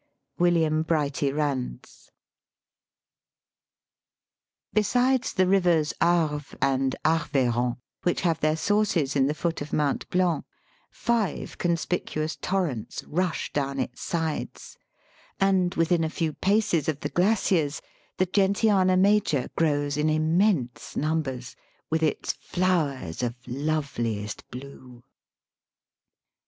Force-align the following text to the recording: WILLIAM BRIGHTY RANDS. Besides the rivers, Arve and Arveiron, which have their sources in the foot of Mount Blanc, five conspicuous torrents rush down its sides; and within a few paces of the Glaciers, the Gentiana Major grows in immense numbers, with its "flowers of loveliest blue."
WILLIAM 0.39 0.81
BRIGHTY 0.81 1.31
RANDS. 1.31 2.09
Besides 4.73 5.31
the 5.33 5.45
rivers, 5.45 5.93
Arve 6.01 6.55
and 6.59 6.95
Arveiron, 7.05 7.77
which 8.01 8.21
have 8.21 8.39
their 8.39 8.55
sources 8.57 9.15
in 9.15 9.27
the 9.27 9.35
foot 9.35 9.61
of 9.61 9.71
Mount 9.71 10.09
Blanc, 10.09 10.43
five 10.89 11.59
conspicuous 11.59 12.35
torrents 12.35 13.03
rush 13.03 13.53
down 13.53 13.79
its 13.79 14.01
sides; 14.01 14.75
and 15.39 15.75
within 15.75 16.03
a 16.03 16.09
few 16.09 16.33
paces 16.33 16.89
of 16.89 17.01
the 17.01 17.09
Glaciers, 17.09 17.79
the 18.17 18.25
Gentiana 18.25 18.97
Major 18.99 19.51
grows 19.55 19.97
in 19.97 20.09
immense 20.09 20.95
numbers, 20.95 21.55
with 21.91 22.01
its 22.01 22.33
"flowers 22.33 23.21
of 23.21 23.35
loveliest 23.45 24.49
blue." 24.49 25.03